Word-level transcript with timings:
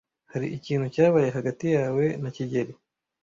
Hari 0.31 0.47
ikintu 0.57 0.85
cyabaye 0.95 1.29
hagati 1.37 1.65
yawe 1.75 2.05
na 2.21 2.29
kigeli? 2.35 2.73